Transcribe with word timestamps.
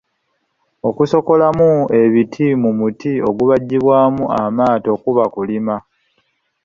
Okusokoolamu 0.87 1.69
ebiti 2.01 2.47
mu 2.61 2.71
muti 2.79 3.11
ogubajjibwamu 3.29 4.23
amaato 4.41 4.91
kuba 5.03 5.23
Kulima. 5.33 5.75